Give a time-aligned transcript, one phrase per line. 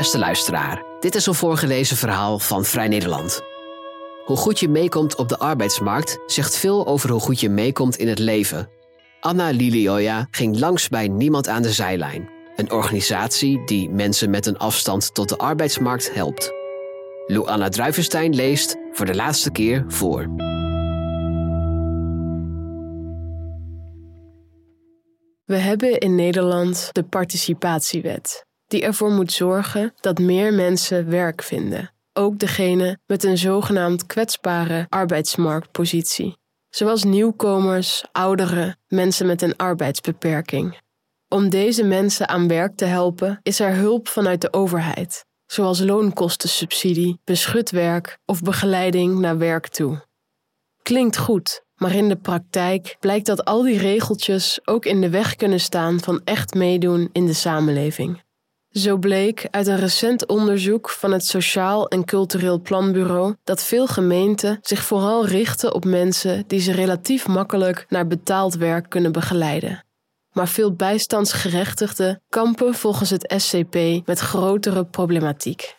[0.00, 3.40] Beste luisteraar, dit is een voorgelezen verhaal van Vrij Nederland.
[4.24, 8.08] Hoe goed je meekomt op de arbeidsmarkt zegt veel over hoe goed je meekomt in
[8.08, 8.68] het leven.
[9.20, 14.58] Anna Lilioja ging langs bij Niemand aan de Zijlijn, een organisatie die mensen met een
[14.58, 16.52] afstand tot de arbeidsmarkt helpt.
[17.26, 20.28] Lou Anna Druivenstein leest voor de laatste keer voor.
[25.44, 31.92] We hebben in Nederland de participatiewet, die ervoor moet zorgen dat meer mensen werk vinden,
[32.12, 36.36] ook degene met een zogenaamd kwetsbare arbeidsmarktpositie,
[36.68, 40.78] zoals nieuwkomers, ouderen, mensen met een arbeidsbeperking.
[41.28, 47.20] Om deze mensen aan werk te helpen is er hulp vanuit de overheid, zoals loonkostensubsidie,
[47.24, 50.04] beschut werk of begeleiding naar werk toe.
[50.82, 55.36] Klinkt goed, maar in de praktijk blijkt dat al die regeltjes ook in de weg
[55.36, 58.22] kunnen staan van echt meedoen in de samenleving.
[58.70, 64.58] Zo bleek uit een recent onderzoek van het Sociaal en Cultureel Planbureau dat veel gemeenten
[64.62, 69.84] zich vooral richten op mensen die ze relatief makkelijk naar betaald werk kunnen begeleiden.
[70.32, 75.78] Maar veel bijstandsgerechtigden kampen volgens het SCP met grotere problematiek.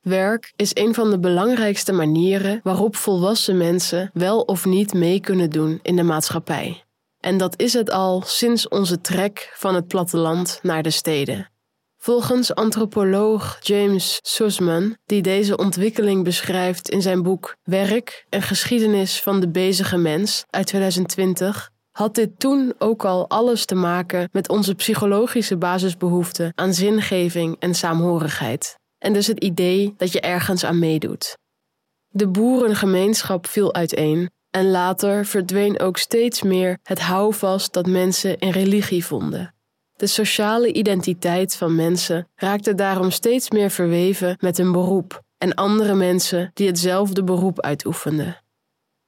[0.00, 5.50] Werk is een van de belangrijkste manieren waarop volwassen mensen wel of niet mee kunnen
[5.50, 6.83] doen in de maatschappij.
[7.24, 11.50] En dat is het al sinds onze trek van het platteland naar de steden.
[11.96, 19.40] Volgens antropoloog James Sussman, die deze ontwikkeling beschrijft in zijn boek Werk en geschiedenis van
[19.40, 24.74] de bezige mens uit 2020, had dit toen ook al alles te maken met onze
[24.74, 31.36] psychologische basisbehoeften aan zingeving en saamhorigheid en dus het idee dat je ergens aan meedoet.
[32.08, 38.50] De boerengemeenschap viel uiteen en later verdween ook steeds meer het houvast dat mensen in
[38.50, 39.54] religie vonden.
[39.96, 45.94] De sociale identiteit van mensen raakte daarom steeds meer verweven met een beroep en andere
[45.94, 48.42] mensen die hetzelfde beroep uitoefenden.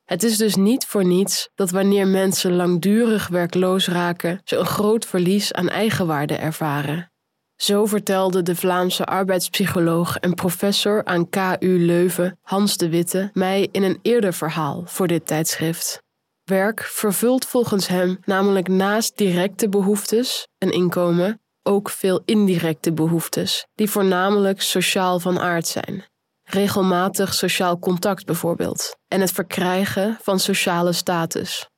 [0.05, 5.07] Het is dus niet voor niets dat wanneer mensen langdurig werkloos raken, ze een groot
[5.07, 7.11] verlies aan eigenwaarde ervaren.
[7.57, 13.83] Zo vertelde de Vlaamse arbeidspsycholoog en professor aan KU Leuven, Hans de Witte, mij in
[13.83, 16.03] een eerder verhaal voor dit tijdschrift.
[16.45, 23.91] Werk vervult volgens hem namelijk naast directe behoeftes, een inkomen, ook veel indirecte behoeftes, die
[23.91, 26.05] voornamelijk sociaal van aard zijn.
[26.43, 31.69] Regelmatig sociaal contact bijvoorbeeld, en het verkrijgen van sociale status.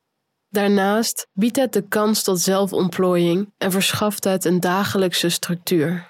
[0.48, 6.09] Daarnaast biedt het de kans tot zelfontplooiing en verschaft het een dagelijkse structuur.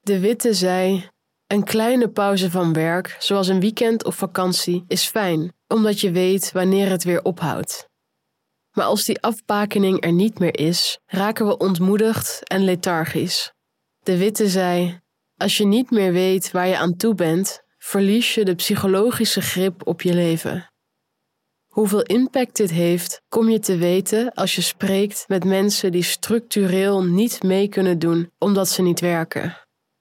[0.00, 1.08] De Witte zei:
[1.46, 6.52] Een kleine pauze van werk, zoals een weekend of vakantie, is fijn, omdat je weet
[6.52, 7.90] wanneer het weer ophoudt.
[8.72, 13.52] Maar als die afbakening er niet meer is, raken we ontmoedigd en lethargisch.
[14.02, 15.00] De Witte zei:
[15.36, 19.86] Als je niet meer weet waar je aan toe bent, verlies je de psychologische grip
[19.86, 20.71] op je leven.
[21.72, 27.04] Hoeveel impact dit heeft, kom je te weten als je spreekt met mensen die structureel
[27.04, 29.56] niet mee kunnen doen omdat ze niet werken.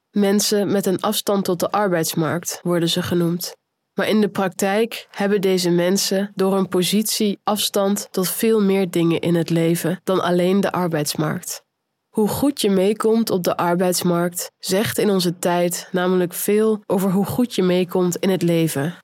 [0.10, 3.56] Mensen met een afstand tot de arbeidsmarkt worden ze genoemd.
[3.94, 9.20] Maar in de praktijk hebben deze mensen door hun positie afstand tot veel meer dingen
[9.20, 11.64] in het leven dan alleen de arbeidsmarkt.
[12.10, 17.26] Hoe goed je meekomt op de arbeidsmarkt zegt in onze tijd namelijk veel over hoe
[17.26, 18.96] goed je meekomt in het leven.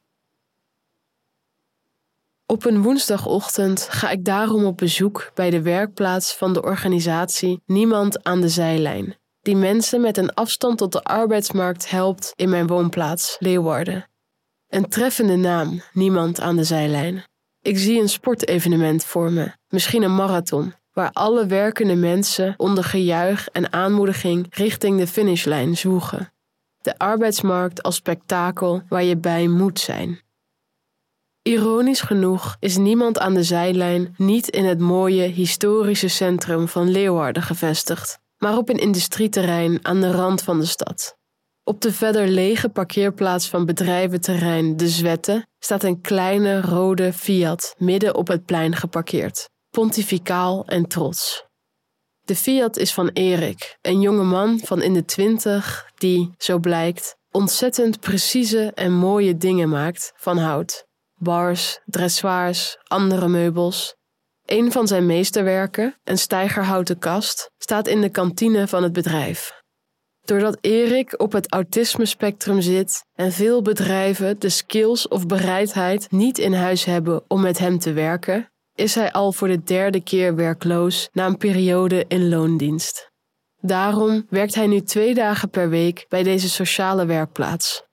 [2.49, 8.23] Op een woensdagochtend ga ik daarom op bezoek bij de werkplaats van de organisatie Niemand
[8.23, 13.35] aan de Zijlijn, die mensen met een afstand tot de arbeidsmarkt helpt in mijn woonplaats
[13.39, 14.09] Leeuwarden.
[14.67, 17.23] Een treffende naam, Niemand aan de Zijlijn.
[17.61, 23.47] Ik zie een sportevenement voor me, misschien een marathon, waar alle werkende mensen onder gejuich
[23.47, 26.33] en aanmoediging richting de finishlijn zwoegen.
[26.81, 30.25] De arbeidsmarkt als spektakel waar je bij moet zijn.
[31.47, 37.43] Ironisch genoeg is niemand aan de zijlijn niet in het mooie historische centrum van Leeuwarden
[37.43, 41.17] gevestigd, maar op een industrieterrein aan de rand van de stad.
[41.63, 48.15] Op de verder lege parkeerplaats van bedrijventerrein De Zwette staat een kleine rode Fiat midden
[48.15, 51.45] op het plein geparkeerd, pontificaal en trots.
[52.21, 57.15] De Fiat is van Erik, een jonge man van in de twintig die, zo blijkt,
[57.31, 60.86] ontzettend precieze en mooie dingen maakt van hout
[61.17, 63.95] bars, dressoirs, andere meubels.
[64.45, 69.61] Een van zijn meesterwerken, een stijgerhouten kast, staat in de kantine van het bedrijf.
[70.25, 76.53] Doordat Erik op het autisme-spectrum zit en veel bedrijven de skills of bereidheid niet in
[76.53, 81.09] huis hebben om met hem te werken, is hij al voor de derde keer werkloos
[81.13, 83.11] na een periode in loondienst.
[83.61, 87.83] Daarom werkt hij nu twee dagen per week bij deze sociale werkplaats.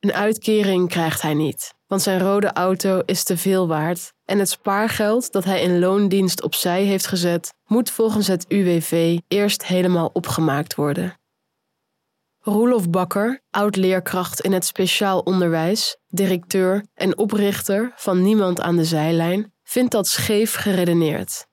[0.00, 4.48] Een uitkering krijgt hij niet, want zijn rode auto is te veel waard en het
[4.48, 10.74] spaargeld dat hij in loondienst opzij heeft gezet, moet volgens het UWV eerst helemaal opgemaakt
[10.74, 11.18] worden.
[12.38, 19.52] Roelof Bakker, oud-leerkracht in het speciaal onderwijs, directeur en oprichter van Niemand aan de Zijlijn,
[19.62, 21.46] vindt dat scheef geredeneerd.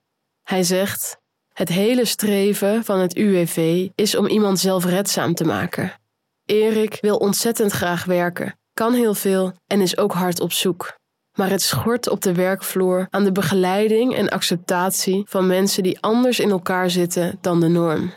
[0.43, 1.17] Hij zegt:
[1.53, 5.93] Het hele streven van het UWV is om iemand zelfredzaam te maken.
[6.45, 10.93] Erik wil ontzettend graag werken, kan heel veel en is ook hard op zoek.
[11.37, 16.39] Maar het schort op de werkvloer aan de begeleiding en acceptatie van mensen die anders
[16.39, 18.13] in elkaar zitten dan de norm.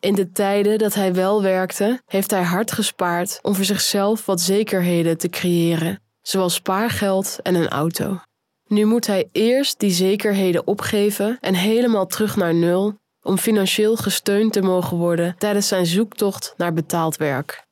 [0.00, 4.40] In de tijden dat hij wel werkte, heeft hij hard gespaard om voor zichzelf wat
[4.40, 8.20] zekerheden te creëren, zoals spaargeld en een auto.
[8.66, 14.52] Nu moet hij eerst die zekerheden opgeven en helemaal terug naar nul om financieel gesteund
[14.52, 17.70] te mogen worden tijdens zijn zoektocht naar betaald werk.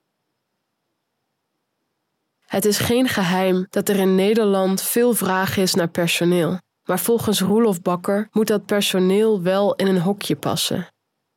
[2.51, 7.41] Het is geen geheim dat er in Nederland veel vraag is naar personeel, maar volgens
[7.41, 10.87] Roelof Bakker moet dat personeel wel in een hokje passen.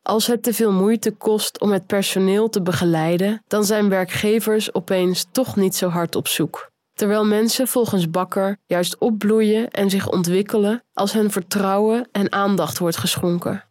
[0.01, 5.25] Als het te veel moeite kost om het personeel te begeleiden, dan zijn werkgevers opeens
[5.31, 6.71] toch niet zo hard op zoek.
[6.93, 12.97] Terwijl mensen volgens Bakker juist opbloeien en zich ontwikkelen als hun vertrouwen en aandacht wordt
[12.97, 13.63] geschonken.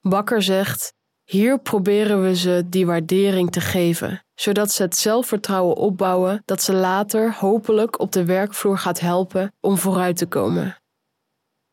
[0.00, 0.92] Bakker zegt:
[1.24, 6.72] Hier proberen we ze die waardering te geven, zodat ze het zelfvertrouwen opbouwen dat ze
[6.72, 10.76] later hopelijk op de werkvloer gaat helpen om vooruit te komen.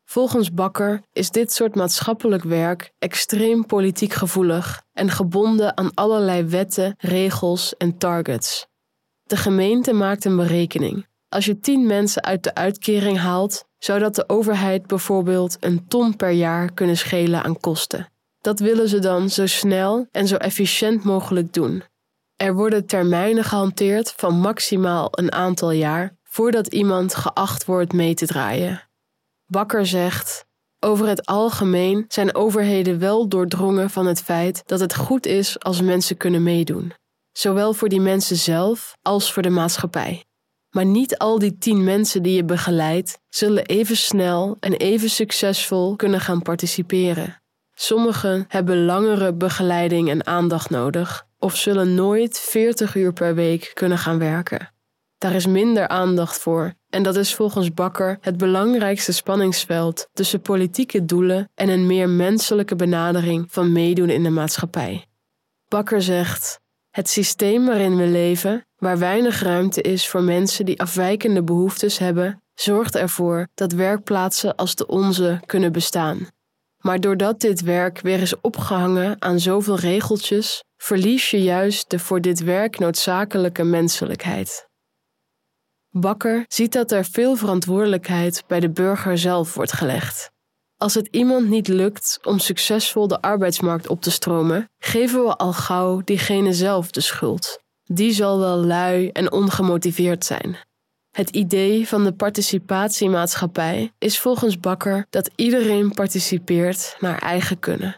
[0.04, 6.96] Volgens Bakker is dit soort maatschappelijk werk extreem politiek gevoelig en gebonden aan allerlei wetten,
[6.98, 8.68] regels en targets.
[9.24, 11.08] De gemeente maakt een berekening.
[11.30, 16.16] Als je tien mensen uit de uitkering haalt, zou dat de overheid bijvoorbeeld een ton
[16.16, 18.10] per jaar kunnen schelen aan kosten.
[18.42, 21.84] Dat willen ze dan zo snel en zo efficiënt mogelijk doen.
[22.36, 28.26] Er worden termijnen gehanteerd van maximaal een aantal jaar voordat iemand geacht wordt mee te
[28.26, 28.90] draaien.
[29.46, 30.46] Bakker zegt:
[30.80, 35.82] Over het algemeen zijn overheden wel doordrongen van het feit dat het goed is als
[35.82, 36.94] mensen kunnen meedoen,
[37.32, 40.26] zowel voor die mensen zelf als voor de maatschappij.
[40.70, 45.96] Maar niet al die tien mensen die je begeleidt zullen even snel en even succesvol
[45.96, 47.42] kunnen gaan participeren.
[47.74, 53.98] Sommigen hebben langere begeleiding en aandacht nodig of zullen nooit 40 uur per week kunnen
[53.98, 54.74] gaan werken.
[55.18, 61.06] Daar is minder aandacht voor en dat is volgens Bakker het belangrijkste spanningsveld tussen politieke
[61.06, 65.06] doelen en een meer menselijke benadering van meedoen in de maatschappij.
[65.68, 66.60] Bakker zegt:
[66.90, 72.42] Het systeem waarin we leven, waar weinig ruimte is voor mensen die afwijkende behoeftes hebben,
[72.54, 76.28] zorgt ervoor dat werkplaatsen als de onze kunnen bestaan.
[76.78, 82.22] Maar doordat dit werk weer is opgehangen aan zoveel regeltjes, verlies je juist de voor
[82.22, 84.70] dit werk noodzakelijke menselijkheid.
[85.90, 90.32] Bakker ziet dat er veel verantwoordelijkheid bij de burger zelf wordt gelegd.
[90.78, 95.54] Als het iemand niet lukt om succesvol de arbeidsmarkt op te stromen, geven we al
[95.54, 97.60] gauw diegene zelf de schuld.
[97.84, 100.58] Die zal wel lui en ongemotiveerd zijn.
[101.12, 107.96] Het idee van de participatiemaatschappij is volgens Bakker dat iedereen participeert naar eigen kunnen.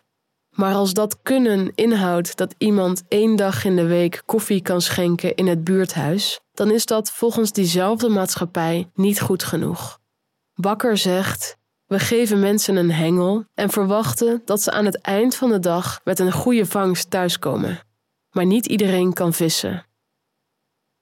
[0.57, 5.35] Maar als dat kunnen inhoudt dat iemand één dag in de week koffie kan schenken
[5.35, 9.99] in het buurthuis, dan is dat volgens diezelfde maatschappij niet goed genoeg.
[10.53, 15.49] Bakker zegt: We geven mensen een hengel en verwachten dat ze aan het eind van
[15.49, 17.79] de dag met een goede vangst thuiskomen.
[18.31, 19.85] Maar niet iedereen kan vissen.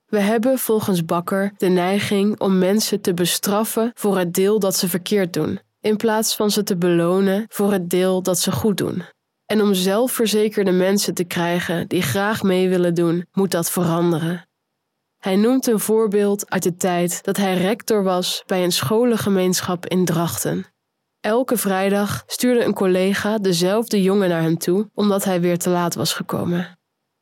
[0.06, 4.90] We hebben volgens Bakker de neiging om mensen te bestraffen voor het deel dat ze
[4.90, 9.04] verkeerd doen, in plaats van ze te belonen voor het deel dat ze goed doen.
[9.46, 14.48] En om zelfverzekerde mensen te krijgen die graag mee willen doen, moet dat veranderen.
[15.18, 20.06] Hij noemt een voorbeeld uit de tijd dat hij rector was bij een scholengemeenschap in
[20.06, 20.66] Drachten.
[21.20, 25.96] Elke vrijdag stuurde een collega dezelfde jongen naar hem toe omdat hij weer te laat
[25.96, 26.78] was gekomen.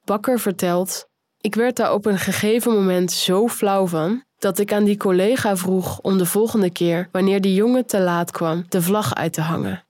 [0.05, 4.83] Bakker vertelt: Ik werd daar op een gegeven moment zo flauw van dat ik aan
[4.83, 9.15] die collega vroeg om de volgende keer, wanneer die jongen te laat kwam, de vlag
[9.15, 9.83] uit te hangen.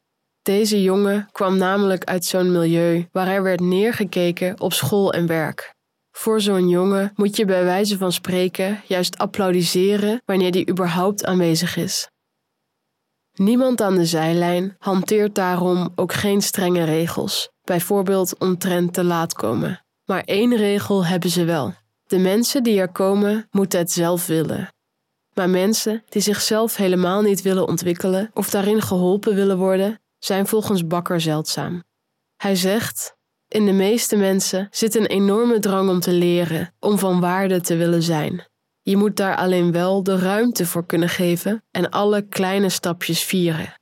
[0.43, 5.73] Deze jongen kwam namelijk uit zo'n milieu waar er werd neergekeken op school en werk.
[6.11, 11.75] Voor zo'n jongen moet je bij wijze van spreken juist applaudisseren wanneer die überhaupt aanwezig
[11.75, 12.07] is.
[13.33, 19.85] Niemand aan de zijlijn hanteert daarom ook geen strenge regels, bijvoorbeeld omtrent te laat komen.
[20.05, 21.73] Maar één regel hebben ze wel.
[22.07, 24.67] De mensen die er komen, moeten het zelf willen.
[25.33, 30.87] Maar mensen die zichzelf helemaal niet willen ontwikkelen of daarin geholpen willen worden, zijn volgens
[30.87, 31.83] Bakker zeldzaam.
[32.35, 33.15] Hij zegt:
[33.47, 37.75] In de meeste mensen zit een enorme drang om te leren, om van waarde te
[37.75, 38.47] willen zijn.
[38.81, 43.73] Je moet daar alleen wel de ruimte voor kunnen geven en alle kleine stapjes vieren.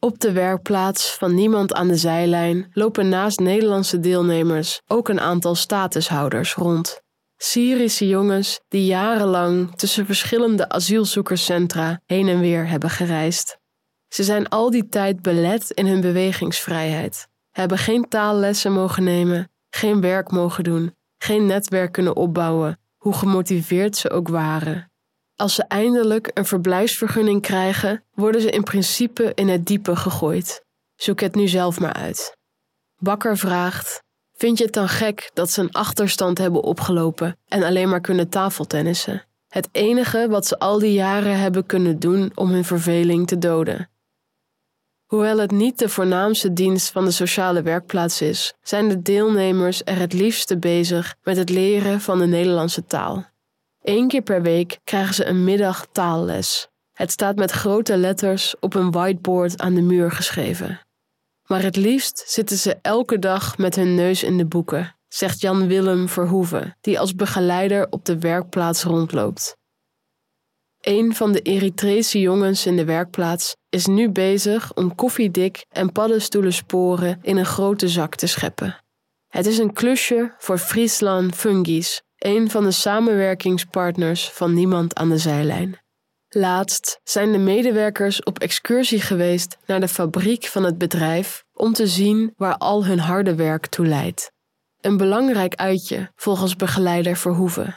[0.00, 5.54] Op de werkplaats van Niemand aan de Zijlijn lopen naast Nederlandse deelnemers ook een aantal
[5.54, 7.02] statushouders rond.
[7.36, 13.57] Syrische jongens die jarenlang tussen verschillende asielzoekerscentra heen en weer hebben gereisd.
[14.08, 20.00] Ze zijn al die tijd belet in hun bewegingsvrijheid, hebben geen taallessen mogen nemen, geen
[20.00, 24.90] werk mogen doen, geen netwerk kunnen opbouwen, hoe gemotiveerd ze ook waren.
[25.36, 30.64] Als ze eindelijk een verblijfsvergunning krijgen, worden ze in principe in het diepe gegooid.
[30.94, 32.36] Zoek het nu zelf maar uit.
[32.96, 37.88] Bakker vraagt: Vind je het dan gek dat ze een achterstand hebben opgelopen en alleen
[37.88, 39.26] maar kunnen tafeltennissen?
[39.48, 43.88] Het enige wat ze al die jaren hebben kunnen doen om hun verveling te doden.
[45.08, 49.98] Hoewel het niet de voornaamste dienst van de sociale werkplaats is, zijn de deelnemers er
[49.98, 53.26] het liefste bezig met het leren van de Nederlandse taal.
[53.82, 56.68] Eén keer per week krijgen ze een middag taalles.
[56.92, 60.80] Het staat met grote letters op een whiteboard aan de muur geschreven.
[61.46, 65.66] Maar het liefst zitten ze elke dag met hun neus in de boeken, zegt Jan
[65.66, 69.57] Willem Verhoeven, die als begeleider op de werkplaats rondloopt.
[70.88, 77.18] Een van de Eritrese jongens in de werkplaats is nu bezig om koffiedik en paddenstoelensporen
[77.22, 78.84] in een grote zak te scheppen.
[79.26, 85.18] Het is een klusje voor Friesland Fungis, een van de samenwerkingspartners van Niemand aan de
[85.18, 85.78] Zijlijn.
[86.28, 91.86] Laatst zijn de medewerkers op excursie geweest naar de fabriek van het bedrijf om te
[91.86, 94.32] zien waar al hun harde werk toe leidt.
[94.80, 97.76] Een belangrijk uitje volgens begeleider Verhoeven.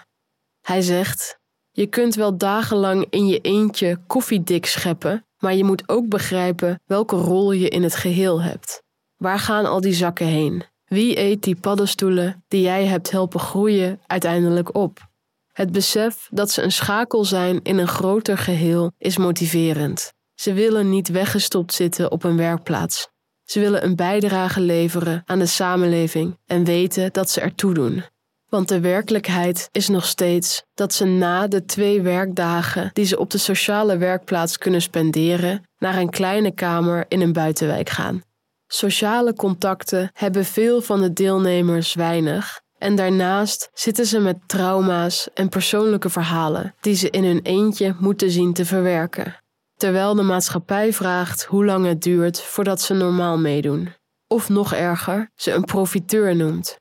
[0.61, 1.39] Hij zegt:
[1.71, 7.15] Je kunt wel dagenlang in je eentje koffiedik scheppen, maar je moet ook begrijpen welke
[7.15, 8.83] rol je in het geheel hebt.
[9.17, 10.63] Waar gaan al die zakken heen?
[10.85, 15.09] Wie eet die paddenstoelen die jij hebt helpen groeien uiteindelijk op?
[15.51, 20.13] Het besef dat ze een schakel zijn in een groter geheel is motiverend.
[20.35, 23.09] Ze willen niet weggestopt zitten op een werkplaats.
[23.43, 28.03] Ze willen een bijdrage leveren aan de samenleving en weten dat ze ertoe doen.
[28.51, 33.29] Want de werkelijkheid is nog steeds dat ze na de twee werkdagen die ze op
[33.29, 38.23] de sociale werkplaats kunnen spenderen, naar een kleine kamer in een buitenwijk gaan.
[38.67, 45.49] Sociale contacten hebben veel van de deelnemers weinig en daarnaast zitten ze met trauma's en
[45.49, 49.35] persoonlijke verhalen die ze in hun eentje moeten zien te verwerken.
[49.75, 53.93] Terwijl de maatschappij vraagt hoe lang het duurt voordat ze normaal meedoen.
[54.27, 56.80] Of nog erger, ze een profiteur noemt.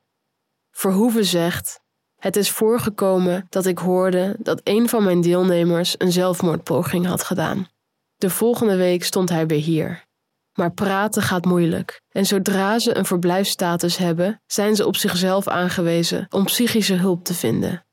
[0.71, 1.79] Verhoeven zegt:
[2.15, 7.67] Het is voorgekomen dat ik hoorde dat een van mijn deelnemers een zelfmoordpoging had gedaan.
[8.15, 10.05] De volgende week stond hij weer hier.
[10.53, 12.01] Maar praten gaat moeilijk.
[12.09, 17.33] En zodra ze een verblijfsstatus hebben, zijn ze op zichzelf aangewezen om psychische hulp te
[17.33, 17.85] vinden.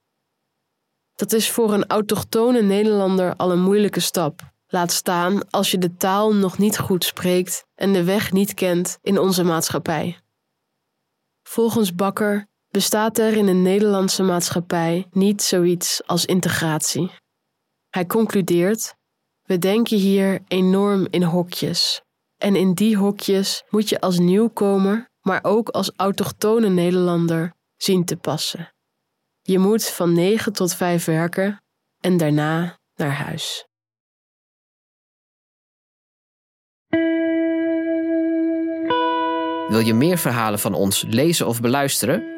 [1.15, 4.53] Dat is voor een autochtone Nederlander al een moeilijke stap.
[4.67, 8.99] Laat staan als je de taal nog niet goed spreekt en de weg niet kent
[9.03, 10.19] in onze maatschappij.
[11.43, 17.11] Volgens Bakker bestaat er in de Nederlandse maatschappij niet zoiets als integratie.
[17.91, 18.95] Hij concludeert:
[19.43, 22.03] We denken hier enorm in hokjes.
[22.37, 28.17] En in die hokjes moet je als nieuwkomer, maar ook als autochtone Nederlander zien te
[28.17, 28.73] passen.
[29.43, 31.63] Je moet van 9 tot 5 werken
[32.01, 33.67] en daarna naar huis.
[39.69, 42.38] Wil je meer verhalen van ons lezen of beluisteren?